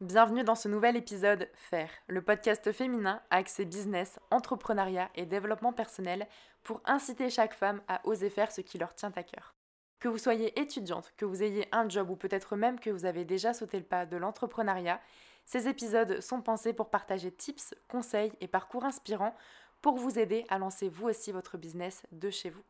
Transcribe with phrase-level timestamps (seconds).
[0.00, 6.28] Bienvenue dans ce nouvel épisode Faire, le podcast féminin axé business, entrepreneuriat et développement personnel
[6.62, 9.56] pour inciter chaque femme à oser faire ce qui leur tient à cœur.
[9.98, 13.24] Que vous soyez étudiante, que vous ayez un job ou peut-être même que vous avez
[13.24, 15.00] déjà sauté le pas de l'entrepreneuriat,
[15.46, 19.34] ces épisodes sont pensés pour partager tips, conseils et parcours inspirants
[19.82, 22.62] pour vous aider à lancer vous aussi votre business de chez vous.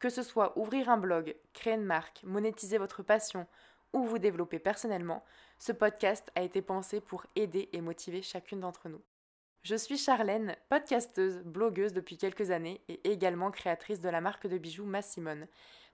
[0.00, 3.46] Que ce soit ouvrir un blog, créer une marque, monétiser votre passion,
[3.92, 5.24] ou vous développer personnellement,
[5.58, 9.02] ce podcast a été pensé pour aider et motiver chacune d'entre nous.
[9.62, 14.56] Je suis Charlène, podcasteuse, blogueuse depuis quelques années et également créatrice de la marque de
[14.56, 15.46] bijoux Massimone.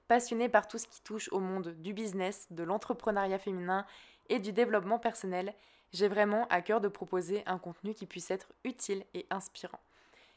[0.06, 3.86] Passionnée par tout ce qui touche au monde du business, de l'entrepreneuriat féminin
[4.28, 5.54] et du développement personnel,
[5.92, 9.80] j'ai vraiment à cœur de proposer un contenu qui puisse être utile et inspirant.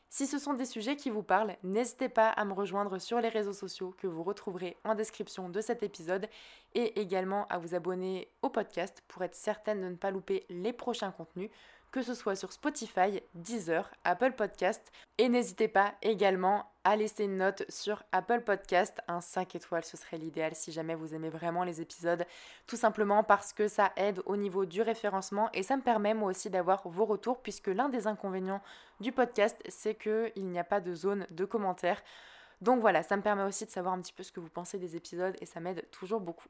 [0.09, 3.27] Si ce sont des sujets qui vous parlent, n'hésitez pas à me rejoindre sur les
[3.27, 6.27] réseaux sociaux que vous retrouverez en description de cet épisode
[6.75, 10.71] et également à vous abonner au podcast pour être certaine de ne pas louper les
[10.71, 11.49] prochains contenus
[11.91, 14.91] que ce soit sur Spotify, Deezer, Apple Podcast.
[15.17, 18.99] Et n'hésitez pas également à laisser une note sur Apple Podcast.
[19.07, 22.25] Un 5 étoiles, ce serait l'idéal si jamais vous aimez vraiment les épisodes.
[22.65, 26.29] Tout simplement parce que ça aide au niveau du référencement et ça me permet moi
[26.29, 28.61] aussi d'avoir vos retours puisque l'un des inconvénients
[28.99, 32.01] du podcast, c'est qu'il n'y a pas de zone de commentaires.
[32.61, 34.79] Donc voilà, ça me permet aussi de savoir un petit peu ce que vous pensez
[34.79, 36.47] des épisodes et ça m'aide toujours beaucoup.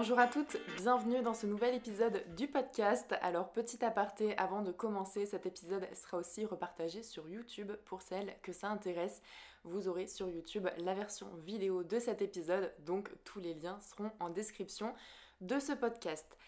[0.00, 3.16] Bonjour à toutes, bienvenue dans ce nouvel épisode du podcast.
[3.20, 8.36] Alors petit aparté avant de commencer, cet épisode sera aussi repartagé sur YouTube pour celles
[8.42, 9.20] que ça intéresse.
[9.64, 14.12] Vous aurez sur YouTube la version vidéo de cet épisode, donc tous les liens seront
[14.20, 14.94] en description
[15.40, 16.38] de ce podcast.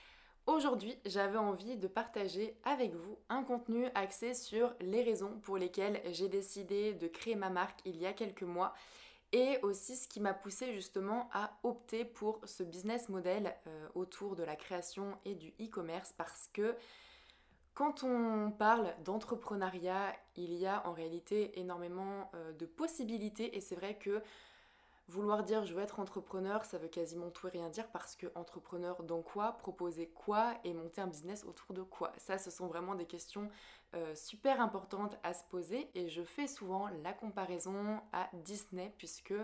[0.47, 6.01] Aujourd'hui, j'avais envie de partager avec vous un contenu axé sur les raisons pour lesquelles
[6.12, 8.75] j'ai décidé de créer ma marque il y a quelques mois
[9.33, 14.34] et aussi ce qui m'a poussé justement à opter pour ce business model euh, autour
[14.37, 16.75] de la création et du e-commerce parce que
[17.75, 23.56] quand on parle d'entrepreneuriat, il y a en réalité énormément euh, de possibilités.
[23.56, 24.22] Et c'est vrai que
[25.10, 28.28] Vouloir dire je veux être entrepreneur, ça veut quasiment tout et rien dire parce que
[28.37, 32.12] entrepreneur dans quoi, proposer quoi et monter un business autour de quoi.
[32.16, 33.50] Ça, ce sont vraiment des questions
[33.97, 39.34] euh, super importantes à se poser et je fais souvent la comparaison à Disney puisque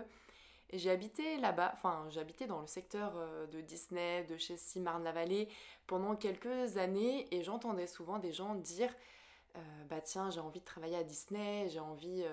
[0.71, 5.49] j'ai habité là-bas, enfin habité dans le secteur euh, de Disney, de chez Marne-la-Vallée
[5.85, 8.93] pendant quelques années et j'entendais souvent des gens dire
[9.57, 12.23] euh, bah tiens j'ai envie de travailler à Disney, j'ai envie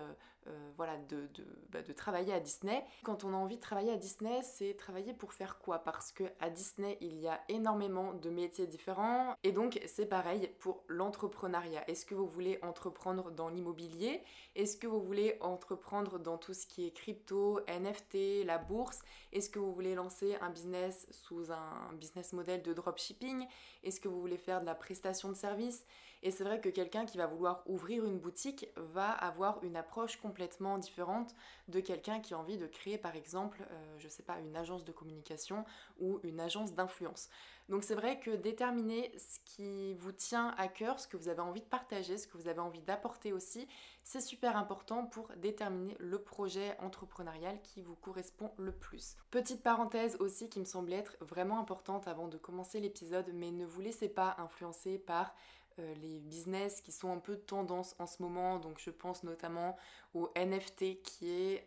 [0.47, 1.29] euh, voilà de,
[1.71, 2.85] bah, de, travailler à Disney.
[3.03, 5.79] Quand on a envie de travailler à Disney, c'est travailler pour faire quoi?
[5.79, 9.35] Parce que à Disney il y a énormément de métiers différents.
[9.43, 11.89] Et donc c'est pareil pour l'entrepreneuriat.
[11.89, 14.23] Est-ce que vous voulez entreprendre dans l'immobilier?
[14.55, 19.03] Est-ce que vous voulez entreprendre dans tout ce qui est crypto, NFT, la bourse?
[19.33, 23.47] Est-ce que vous voulez lancer un business sous un business model de dropshipping?
[23.83, 25.87] Est-ce que vous voulez faire de la prestation de service
[26.25, 30.17] et c'est vrai que quelqu'un qui va vouloir ouvrir une boutique va avoir une approche
[30.35, 31.33] complètement différente
[31.69, 34.85] de quelqu'un qui a envie de créer par exemple, euh, je sais pas, une agence
[34.85, 35.65] de communication
[36.01, 37.29] ou une agence d'influence.
[37.69, 41.41] Donc c'est vrai que déterminer ce qui vous tient à cœur, ce que vous avez
[41.41, 43.69] envie de partager, ce que vous avez envie d'apporter aussi,
[44.03, 49.17] c'est super important pour déterminer le projet entrepreneurial qui vous correspond le plus.
[49.31, 53.65] Petite parenthèse aussi qui me semblait être vraiment importante avant de commencer l'épisode, mais ne
[53.65, 55.33] vous laissez pas influencer par
[55.81, 58.59] euh, les business qui sont un peu tendance en ce moment.
[58.59, 59.77] Donc je pense notamment
[60.15, 61.67] au NFT qui est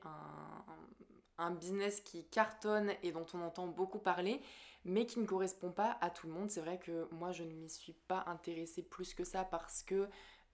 [1.38, 4.42] un, business qui cartonne et dont on entend beaucoup parler,
[4.86, 6.50] mais qui ne correspond pas à tout le monde.
[6.50, 10.08] C'est vrai que moi je ne m'y suis pas intéressée plus que ça parce que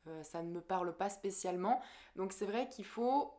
[0.08, 1.82] euh, ça ne me parle pas spécialement.
[2.16, 3.34] Donc c'est vrai qu'il faut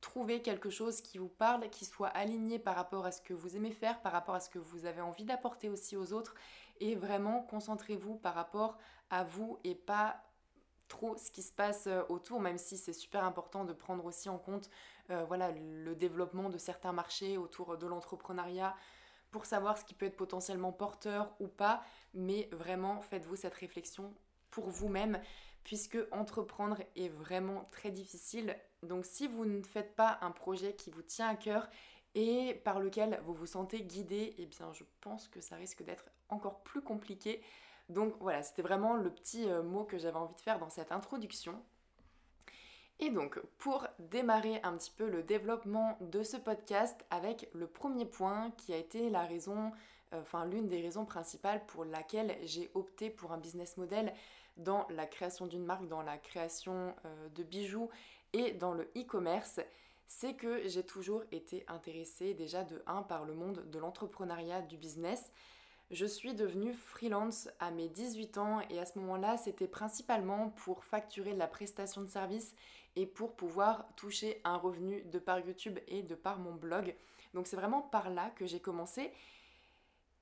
[0.00, 3.56] trouver quelque chose qui vous parle, qui soit aligné par rapport à ce que vous
[3.56, 6.34] aimez faire, par rapport à ce que vous avez envie d'apporter aussi aux autres.
[6.80, 8.78] Et vraiment, concentrez-vous par rapport
[9.10, 10.22] à vous et pas
[10.88, 14.28] trop ce qui se passe euh, autour, même si c'est super important de prendre aussi
[14.28, 14.68] en compte
[15.10, 18.74] euh, voilà, le développement de certains marchés autour de l'entrepreneuriat
[19.30, 21.82] pour savoir ce qui peut être potentiellement porteur ou pas.
[22.14, 24.12] Mais vraiment, faites-vous cette réflexion
[24.50, 25.20] pour vous-même
[25.64, 28.56] puisque entreprendre est vraiment très difficile.
[28.82, 31.68] Donc si vous ne faites pas un projet qui vous tient à cœur
[32.14, 36.04] et par lequel vous vous sentez guidé, eh bien je pense que ça risque d'être
[36.28, 37.42] encore plus compliqué.
[37.88, 40.92] Donc voilà, c'était vraiment le petit euh, mot que j'avais envie de faire dans cette
[40.92, 41.60] introduction.
[43.02, 48.04] Et donc, pour démarrer un petit peu le développement de ce podcast avec le premier
[48.04, 49.72] point qui a été la raison,
[50.12, 54.12] euh, enfin l'une des raisons principales pour laquelle j'ai opté pour un business model
[54.58, 57.88] dans la création d'une marque, dans la création euh, de bijoux
[58.34, 59.60] et dans le e-commerce,
[60.10, 64.76] c'est que j'ai toujours été intéressée déjà de 1 par le monde de l'entrepreneuriat, du
[64.76, 65.30] business.
[65.92, 70.84] Je suis devenue freelance à mes 18 ans et à ce moment-là, c'était principalement pour
[70.84, 72.56] facturer de la prestation de service
[72.96, 76.92] et pour pouvoir toucher un revenu de par YouTube et de par mon blog.
[77.32, 79.12] Donc c'est vraiment par là que j'ai commencé.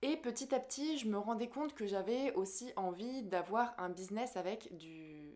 [0.03, 4.37] Et petit à petit, je me rendais compte que j'avais aussi envie d'avoir un business
[4.37, 5.28] avec du,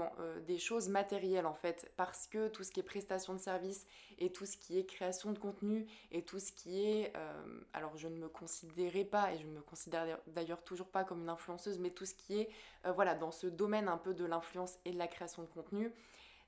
[0.00, 3.86] euh, des choses matérielles en fait, parce que tout ce qui est prestation de service
[4.18, 7.96] et tout ce qui est création de contenu et tout ce qui est, euh, alors
[7.96, 11.28] je ne me considérais pas et je ne me considère d'ailleurs toujours pas comme une
[11.28, 12.48] influenceuse, mais tout ce qui est,
[12.86, 15.92] euh, voilà, dans ce domaine un peu de l'influence et de la création de contenu,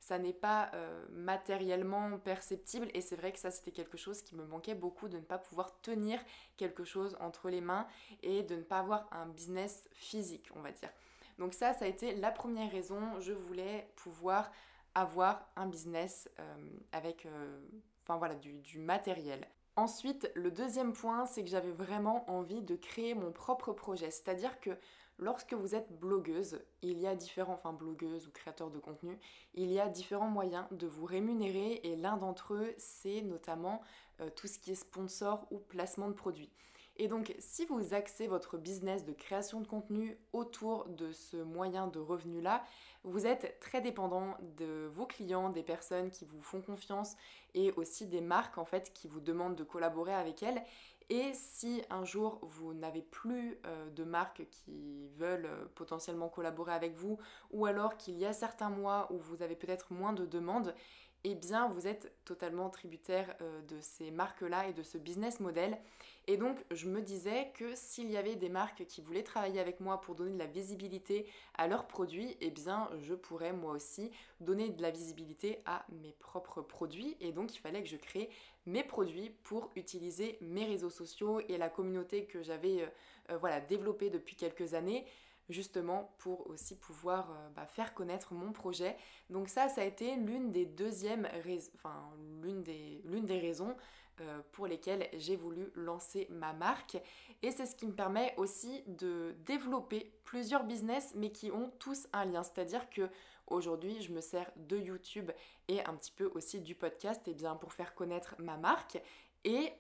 [0.01, 0.71] ça n'est pas
[1.13, 5.17] matériellement perceptible et c'est vrai que ça c'était quelque chose qui me manquait beaucoup de
[5.17, 6.21] ne pas pouvoir tenir
[6.59, 7.87] quelque chose entre les mains
[8.23, 10.91] et de ne pas avoir un business physique on va dire.
[11.39, 13.01] Donc ça, ça a été la première raison.
[13.21, 14.51] Je voulais pouvoir
[14.95, 16.55] avoir un business euh,
[16.93, 17.61] avec euh,
[18.05, 19.47] enfin voilà, du, matériel.
[19.77, 24.11] Ensuite, le deuxième point, c'est que j'avais vraiment envie de créer mon propre projet.
[24.11, 24.71] C'est-à-dire que
[25.19, 29.19] lorsque vous êtes blogueuse, il y a différents, enfin blogueuse ou créateur de contenu,
[29.55, 33.83] il y a différents moyens de vous rémunérer et l'un d'entre eux, c'est notamment
[34.21, 36.53] euh, tout ce qui est sponsor ou placement de produits.
[36.97, 41.89] Et donc, si vous axez votre business de création de contenu autour de ce moyen
[41.89, 42.65] de revenu-là,
[43.03, 47.17] vous êtes très dépendant de vos clients, des personnes qui vous font confiance
[47.55, 50.63] et aussi des marques en fait qui vous demandent de collaborer avec elles.
[51.11, 56.73] Et si un jour vous n'avez plus euh, de marques qui veulent euh, potentiellement collaborer
[56.73, 57.19] avec vous,
[57.51, 60.75] ou alors qu'il y a certains mois où vous avez peut-être moins de demandes,
[61.25, 65.79] eh bien vous êtes totalement tributaire euh, de ces marques-là et de ce business model.
[66.27, 69.81] Et donc je me disais que s'il y avait des marques qui voulaient travailler avec
[69.81, 74.11] moi pour donner de la visibilité à leurs produits, eh bien je pourrais moi aussi
[74.41, 77.17] donner de la visibilité à mes propres produits.
[77.21, 78.31] Et donc il fallait que je crée
[78.67, 84.11] mes produits pour utiliser mes réseaux sociaux et la communauté que j'avais euh, euh, développée
[84.11, 85.05] depuis quelques années
[85.49, 88.97] justement pour aussi pouvoir euh, bah, faire connaître mon projet.
[89.31, 92.11] Donc ça, ça a été l'une des deuxièmes raisons, enfin
[92.43, 93.77] l'une des, l'une des raisons
[94.21, 96.97] euh, pour lesquelles j'ai voulu lancer ma marque.
[97.43, 102.07] Et c'est ce qui me permet aussi de développer plusieurs business, mais qui ont tous
[102.13, 102.45] un lien.
[102.45, 103.09] C'est-à-dire que
[103.49, 105.33] aujourd'hui, je me sers de YouTube
[105.67, 109.03] et un petit peu aussi du podcast, et eh bien pour faire connaître ma marque.
[109.45, 109.73] Et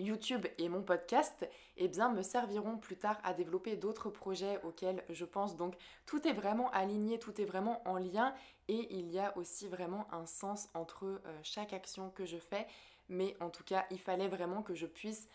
[0.00, 5.24] YouTube et mon podcast eh me serviront plus tard à développer d'autres projets auxquels je
[5.24, 5.56] pense.
[5.56, 5.76] Donc
[6.06, 8.34] tout est vraiment aligné, tout est vraiment en lien
[8.68, 12.66] et il y a aussi vraiment un sens entre euh, chaque action que je fais.
[13.08, 15.28] Mais en tout cas, il fallait vraiment que je puisse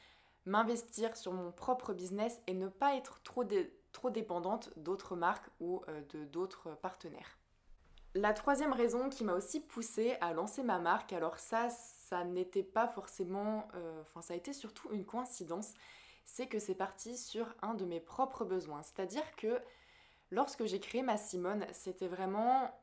[0.46, 3.44] m'investir sur mon propre business et ne pas être trop,
[3.92, 7.38] trop dépendante d'autres marques ou euh, de d'autres partenaires.
[8.16, 12.64] La troisième raison qui m'a aussi poussée à lancer ma marque, alors ça, ça n'était
[12.64, 15.74] pas forcément, euh, enfin ça a été surtout une coïncidence,
[16.24, 18.84] c'est que c'est parti sur un de mes propres besoins.
[18.84, 19.60] C'est-à-dire que
[20.32, 22.74] lorsque j'ai créé ma Simone, c'était vraiment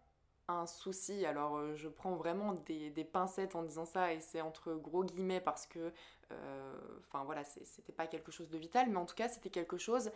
[0.48, 1.24] un souci.
[1.24, 5.40] Alors euh, je prends vraiment des, pincettes en disant ça et c'est entre gros guillemets
[5.40, 5.94] parce que,
[6.30, 9.78] euh, enfin voilà, c'était pas quelque chose de vital, mais en tout cas c'était quelque
[9.78, 10.10] chose,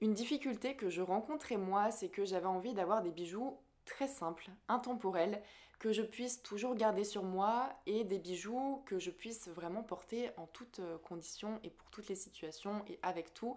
[0.00, 4.50] une difficulté que je rencontrais moi, c'est que j'avais envie d'avoir des bijoux très simple,
[4.68, 5.42] intemporel,
[5.78, 10.30] que je puisse toujours garder sur moi et des bijoux que je puisse vraiment porter
[10.36, 13.56] en toutes euh, conditions et pour toutes les situations et avec tout.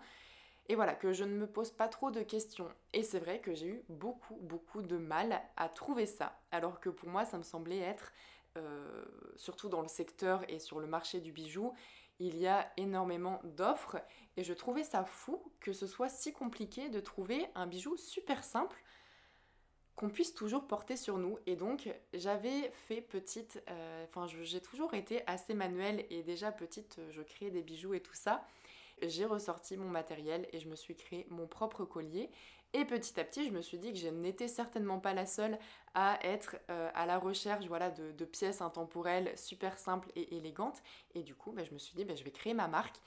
[0.68, 2.68] Et voilà, que je ne me pose pas trop de questions.
[2.94, 6.40] Et c'est vrai que j'ai eu beaucoup, beaucoup de mal à trouver ça.
[6.52, 8.12] Alors que pour moi, ça me semblait être,
[8.58, 9.06] euh,
[9.36, 11.74] surtout dans le secteur et sur le marché du bijou,
[12.18, 13.98] il y a énormément d'offres.
[14.38, 18.44] Et je trouvais ça fou que ce soit si compliqué de trouver un bijou super
[18.44, 18.82] simple
[19.96, 21.38] qu'on puisse toujours porter sur nous.
[21.46, 27.00] Et donc j'avais fait petite, euh, enfin j'ai toujours été assez manuelle et déjà petite,
[27.12, 28.46] je créais des bijoux et tout ça.
[29.02, 32.30] J'ai ressorti mon matériel et je me suis créé mon propre collier.
[32.74, 35.58] Et petit à petit, je me suis dit que je n'étais certainement pas la seule
[35.94, 40.82] à être euh, à la recherche voilà, de, pièces intemporelles super simples et élégantes.
[41.14, 42.98] Et du coup, bah, je me suis dit, bah, je vais créer ma marque.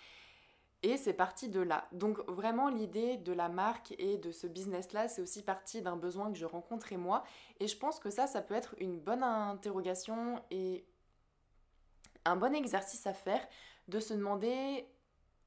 [0.85, 1.89] Et c'est parti de là.
[1.93, 6.31] Donc vraiment l'idée de la marque et de ce business-là, c'est aussi parti d'un besoin
[6.31, 7.25] que je rencontrais moi.
[7.59, 10.87] Et je pense que ça, ça peut être une bonne interrogation et
[12.25, 13.45] un bon exercice à faire
[13.89, 14.87] de se demander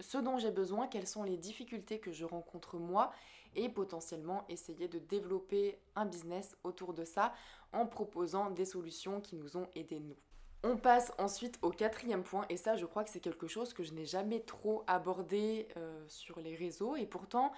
[0.01, 3.11] ce dont j'ai besoin, quelles sont les difficultés que je rencontre moi
[3.55, 7.33] et potentiellement essayer de développer un business autour de ça
[7.71, 10.17] en proposant des solutions qui nous ont aidés nous.
[10.63, 13.81] On passe ensuite au quatrième point, et ça je crois que c'est quelque chose que
[13.81, 17.51] je n'ai jamais trop abordé euh, sur les réseaux, et pourtant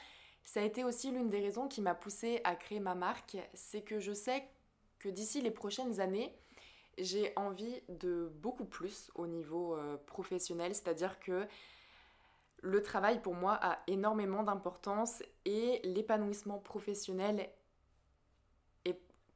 [0.46, 3.82] ça a été aussi l'une des raisons qui m'a poussée à créer ma marque, c'est
[3.82, 4.48] que je sais
[5.00, 6.34] que d'ici les prochaines années,
[6.98, 11.46] j'ai envie de beaucoup plus au niveau euh, professionnel, c'est-à-dire que
[12.62, 17.50] le travail pour moi a énormément d'importance et l'épanouissement professionnel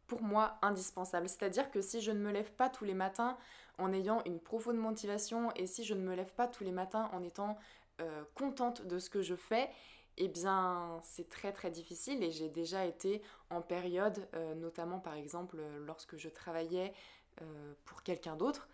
[0.07, 1.29] pour moi indispensable.
[1.29, 3.37] C'est-à-dire que si je ne me lève pas tous les matins
[3.77, 7.09] en ayant une profonde motivation et si je ne me lève pas tous les matins
[7.13, 7.57] en étant
[8.01, 9.69] euh, contente de ce que je fais,
[10.17, 15.13] eh bien c'est très très difficile et j'ai déjà été en période, euh, notamment par
[15.13, 16.93] exemple lorsque je travaillais
[17.41, 18.67] euh, pour quelqu'un d'autre,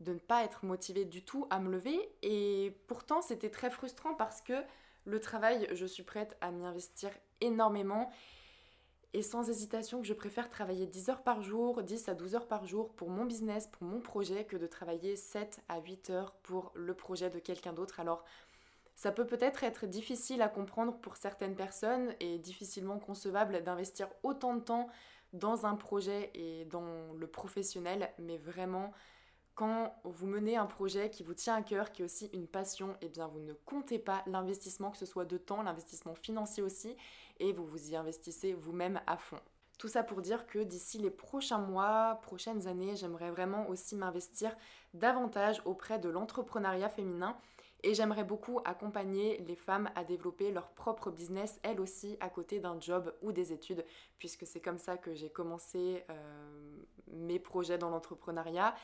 [0.00, 4.14] de ne pas être motivée du tout à me lever et pourtant c'était très frustrant
[4.14, 4.54] parce que
[5.04, 8.10] le travail, je suis prête à m'y investir énormément
[9.12, 12.48] et sans hésitation que je préfère travailler 10 heures par jour, 10 à 12 heures
[12.48, 16.32] par jour pour mon business, pour mon projet, que de travailler 7 à 8 heures
[16.42, 18.00] pour le projet de quelqu'un d'autre.
[18.00, 18.24] Alors
[18.94, 24.54] ça peut peut-être être difficile à comprendre pour certaines personnes et difficilement concevable d'investir autant
[24.54, 24.88] de temps
[25.32, 28.92] dans un projet et dans le professionnel, mais vraiment
[29.54, 32.96] quand vous menez un projet qui vous tient à cœur, qui est aussi une passion,
[33.02, 36.96] eh bien vous ne comptez pas l'investissement, que ce soit de temps, l'investissement financier aussi,
[37.38, 39.40] et vous vous y investissez vous-même à fond.
[39.78, 44.54] Tout ça pour dire que d'ici les prochains mois, prochaines années, j'aimerais vraiment aussi m'investir
[44.92, 47.36] davantage auprès de l'entrepreneuriat féminin
[47.82, 52.60] et j'aimerais beaucoup accompagner les femmes à développer leur propre business, elles aussi, à côté
[52.60, 53.84] d'un job ou des études,
[54.18, 58.74] puisque c'est comme ça que j'ai commencé euh, mes projets dans l'entrepreneuriat.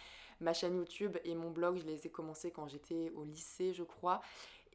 [0.40, 3.82] Ma chaîne YouTube et mon blog, je les ai commencés quand j'étais au lycée, je
[3.82, 4.20] crois.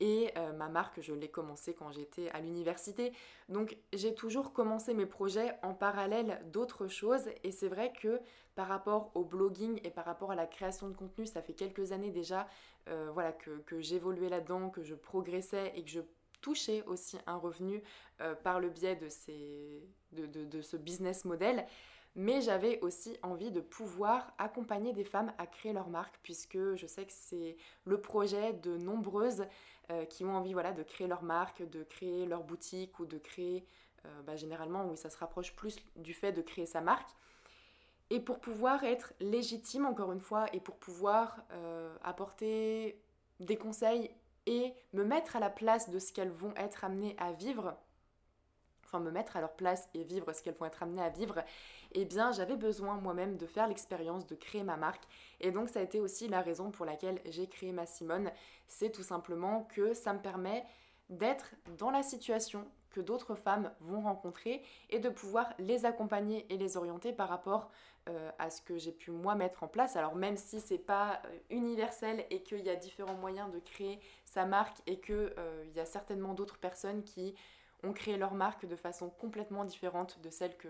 [0.02, 3.14] Et euh, ma marque, je l'ai commencé quand j'étais à l'université.
[3.50, 7.30] Donc j'ai toujours commencé mes projets en parallèle d'autres choses.
[7.44, 8.20] Et c'est vrai que
[8.56, 11.92] par rapport au blogging et par rapport à la création de contenu, ça fait quelques
[11.92, 12.48] années déjà
[12.90, 16.02] euh, voilà, que, j'évoluais là-dedans, que je progressais et que je
[16.42, 17.84] touchais aussi un revenu
[18.22, 21.68] euh, par le biais de, de, ce business model.
[22.16, 26.86] Mais j'avais aussi envie de pouvoir accompagner des femmes à créer leur marque, puisque je
[26.86, 29.46] sais que c'est le projet de nombreuses
[29.90, 33.66] euh, qui ont envie de créer leur marque, de créer leur boutique ou de créer,
[34.26, 37.10] bah, généralement, oui, ça se rapproche plus du fait de créer sa marque.
[38.12, 43.02] Et pour pouvoir être légitime, encore une fois, et pour pouvoir euh, apporter
[43.40, 44.12] des conseils
[44.46, 47.74] et me mettre à la place de ce qu'elles vont être amenées à vivre,
[48.92, 51.44] enfin me mettre à leur place et vivre ce qu'elles vont être amenées à vivre,
[51.94, 55.04] eh bien j'avais besoin moi-même de faire l'expérience de créer ma marque.
[55.40, 58.32] Et donc ça a été aussi la raison pour laquelle j'ai créé ma Simone.
[58.68, 60.66] C'est tout simplement que ça me permet
[61.10, 66.58] d'être dans la situation que d'autres femmes vont rencontrer et de pouvoir les accompagner et
[66.58, 67.72] les orienter par rapport
[68.10, 69.96] euh, à ce que j'ai pu moi mettre en place.
[69.96, 74.00] Alors même si c'est pas euh, universel et qu'il y a différents moyens de créer
[74.26, 77.36] sa marque et qu'il euh, y a certainement d'autres personnes qui
[77.84, 80.70] ont créé leur marque de façon complètement différente de celle que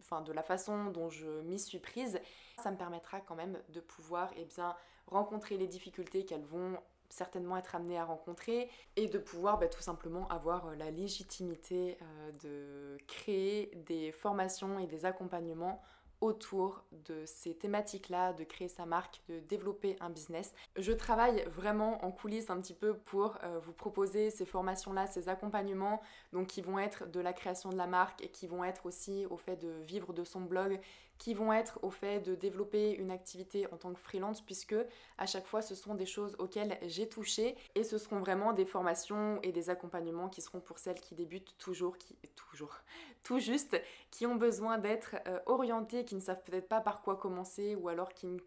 [0.00, 2.20] enfin de la façon dont je m'y suis prise,
[2.58, 4.74] ça me permettra quand même de pouvoir eh bien
[5.06, 6.78] rencontrer les difficultés qu'elles vont
[7.08, 11.98] certainement être amenées à rencontrer et de pouvoir bah, tout simplement avoir la légitimité
[12.42, 15.82] de créer des formations et des accompagnements
[16.22, 20.54] autour de ces thématiques-là, de créer sa marque, de développer un business.
[20.76, 25.28] Je travaille vraiment en coulisses un petit peu pour euh, vous proposer ces formations-là, ces
[25.28, 26.00] accompagnements,
[26.32, 29.26] donc qui vont être de la création de la marque et qui vont être aussi
[29.26, 30.80] au fait de vivre de son blog,
[31.18, 34.74] qui vont être au fait de développer une activité en tant que freelance puisque
[35.18, 38.64] à chaque fois ce sont des choses auxquelles j'ai touché et ce seront vraiment des
[38.64, 42.74] formations et des accompagnements qui seront pour celles qui débutent toujours, qui toujours,
[43.22, 47.16] tout juste, qui ont besoin d'être euh, orientées, qui ne savent peut-être pas par quoi
[47.16, 48.38] commencer ou alors qui ne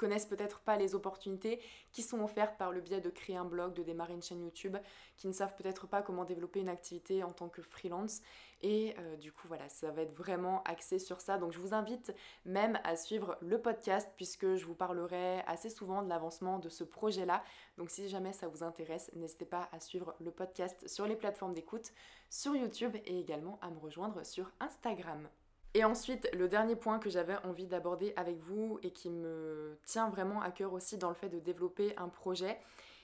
[0.00, 1.60] connaissent peut-être pas les opportunités
[1.92, 4.78] qui sont offertes par le biais de créer un blog, de démarrer une chaîne YouTube,
[5.18, 8.22] qui ne savent peut-être pas comment développer une activité en tant que freelance.
[8.62, 11.36] Et euh, du coup, voilà, ça va être vraiment axé sur ça.
[11.36, 12.14] Donc je vous invite
[12.46, 16.82] même à suivre le podcast puisque je vous parlerai assez souvent de l'avancement de ce
[16.82, 17.44] projet-là.
[17.76, 21.52] Donc si jamais ça vous intéresse, n'hésitez pas à suivre le podcast sur les plateformes
[21.52, 21.92] d'écoute,
[22.30, 25.28] sur YouTube et également à me rejoindre sur Instagram.
[25.74, 30.08] Et ensuite, le dernier point que j'avais envie d'aborder avec vous et qui me tient
[30.08, 32.58] vraiment à cœur aussi dans le fait de développer un projet,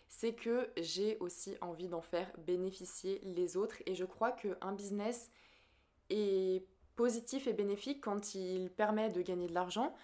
[0.08, 3.76] c'est que j'ai aussi envie d'en faire bénéficier les autres.
[3.87, 5.30] Et je crois qu'un business
[6.11, 6.64] est
[6.96, 9.94] positif et bénéfique quand il permet de gagner de l'argent,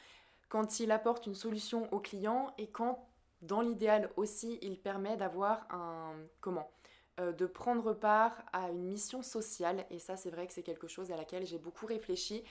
[0.49, 3.09] quand il apporte une solution au client et quand,
[3.41, 6.15] dans l'idéal aussi, il permet d'avoir un...
[6.41, 6.71] comment
[7.21, 9.87] euh, de prendre part à une mission sociale.
[9.91, 12.43] Et ça, c'est vrai que c'est quelque chose à laquelle j'ai beaucoup réfléchi.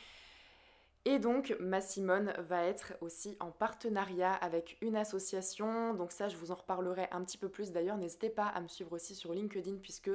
[1.06, 5.96] Et donc, ma Simone va être aussi en partenariat avec une association.
[5.96, 7.72] Donc ça, je vous en reparlerai un petit peu plus.
[7.72, 10.12] D'ailleurs, n'hésitez pas à me suivre aussi sur LinkedIn puisque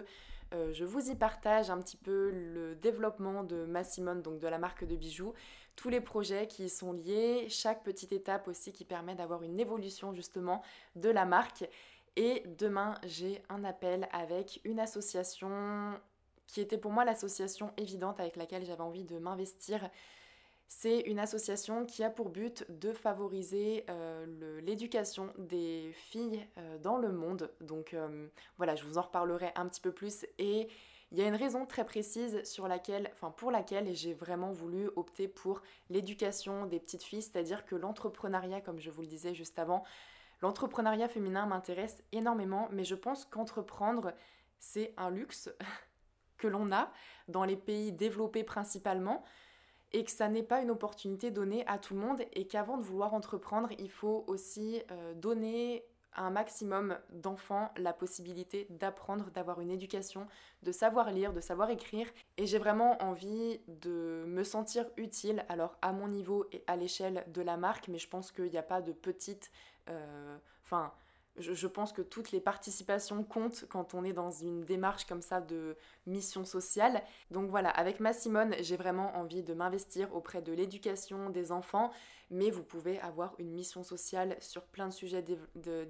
[0.55, 4.47] euh, je vous y partage un petit peu le développement de ma Simone, donc de
[4.47, 5.35] la marque de bijoux,
[5.75, 9.59] tous les projets qui y sont liés, chaque petite étape aussi qui permet d'avoir une
[9.59, 10.63] évolution justement
[10.95, 11.69] de la marque.
[12.17, 16.01] Et demain, j'ai un appel avec une association
[16.47, 19.91] qui était pour moi l'association évidente avec laquelle j'avais envie de m'investir.
[20.69, 26.97] C'est une association qui a pour but de favoriser euh, l'éducation des filles euh, dans
[26.97, 27.53] le monde.
[27.61, 30.27] Donc euh, voilà, je vous en reparlerai un petit peu plus.
[30.39, 30.69] Et
[31.13, 34.89] il y a une raison très précise sur laquelle, enfin pour laquelle j'ai vraiment voulu
[34.97, 39.59] opter pour l'éducation des petites filles, c'est-à-dire que l'entrepreneuriat, comme je vous le disais juste
[39.61, 39.85] avant,
[40.43, 44.13] L'entrepreneuriat féminin m'intéresse énormément, mais je pense qu'entreprendre,
[44.59, 45.51] c'est un luxe
[46.39, 46.91] que l'on a
[47.29, 49.25] dans les pays développés principalement
[49.93, 52.83] et que ça n'est pas une opportunité donnée à tout le monde et qu'avant de
[52.83, 59.61] vouloir entreprendre, il faut aussi euh, donner à un maximum d'enfants la possibilité d'apprendre, d'avoir
[59.61, 60.27] une éducation,
[60.63, 62.09] de savoir lire, de savoir écrire.
[62.39, 67.25] Et j'ai vraiment envie de me sentir utile, alors à mon niveau et à l'échelle
[67.29, 69.51] de la marque, mais je pense qu'il n'y a pas de petite
[69.89, 70.93] euh, enfin,
[71.39, 75.41] je, pense que toutes les participations comptent quand on est dans une démarche comme ça
[75.41, 75.77] de
[76.07, 77.03] mission sociale.
[77.31, 81.91] Donc voilà, avec ma Simone, j'ai vraiment envie de m'investir auprès de l'éducation des enfants,
[82.31, 85.25] mais vous pouvez avoir une mission sociale sur plein de sujets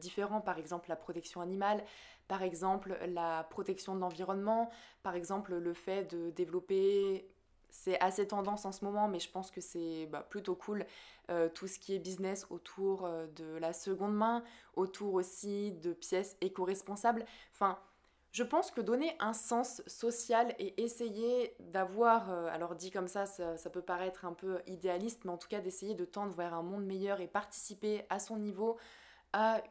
[0.00, 1.84] différents, par exemple la protection animale,
[2.28, 4.70] par exemple la protection de l'environnement,
[5.02, 7.28] par exemple le fait de développer
[7.70, 10.86] c'est assez tendance en ce moment, mais je pense que c'est bah, plutôt cool.
[11.28, 14.44] Euh, tout ce qui est business autour euh, de la seconde main,
[14.74, 17.24] autour aussi de pièces éco-responsables.
[17.52, 17.78] Enfin,
[18.30, 23.26] je pense que donner un sens social et essayer d'avoir, euh, alors dit comme ça,
[23.26, 26.54] ça, ça, peut paraître un peu idéaliste, mais en tout cas d'essayer de tendre vers
[26.54, 28.76] un monde meilleur et participer à son niveau
[29.38, 29.62] à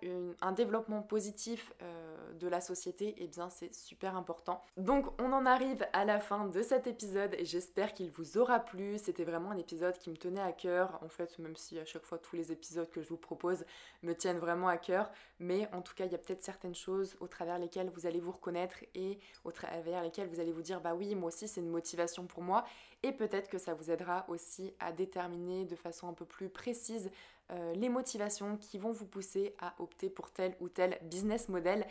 [0.42, 4.64] un développement positif euh, de la société, et eh bien c'est super important.
[4.78, 8.60] Donc on en arrive à la fin de cet épisode et j'espère qu'il vous aura
[8.60, 9.00] plu.
[9.00, 12.06] C'était vraiment un épisode qui me tenait à cœur, en fait même si à chaque
[12.06, 13.66] fois tous les épisodes que je vous propose
[14.04, 17.18] me tiennent vraiment à cœur, mais en tout cas il y a peut-être certaines choses
[17.20, 20.80] au travers lesquelles vous allez vous reconnaître et au travers lesquelles vous allez vous dire
[20.80, 22.66] bah oui moi aussi c'est une motivation pour moi
[23.02, 27.10] et peut-être que ça vous aidera aussi à déterminer de façon un peu plus précise
[27.52, 31.86] euh, les motivations qui vont vous pousser à opter pour tel ou tel business model.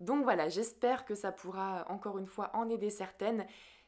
[0.00, 3.46] Donc voilà, j'espère que ça pourra encore une fois en aider certaines.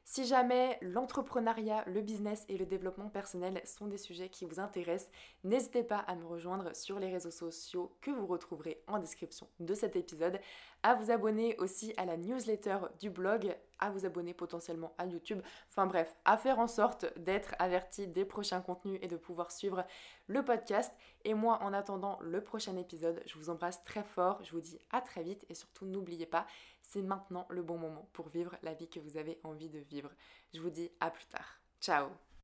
[0.09, 5.11] Si jamais l'entrepreneuriat, le business et le développement personnel sont des sujets qui vous intéressent,
[5.43, 9.75] n'hésitez pas à me rejoindre sur les réseaux sociaux que vous retrouverez en description de
[9.75, 10.39] cet épisode,
[10.85, 15.43] à vous abonner aussi à la newsletter du blog, à vous abonner potentiellement à YouTube,
[15.69, 19.85] enfin bref, à faire en sorte d'être averti des prochains contenus et de pouvoir suivre
[20.29, 20.95] le podcast.
[21.25, 24.79] Et moi, en attendant le prochain épisode, je vous embrasse très fort, je vous dis
[24.93, 26.47] à très vite et surtout n'oubliez pas,
[26.87, 30.11] c'est maintenant le bon moment pour vivre la vie que vous avez envie de vivre.
[30.55, 31.61] Je vous dis à plus tard.
[31.81, 32.11] Ciao